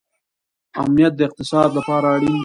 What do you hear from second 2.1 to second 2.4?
اړین دی.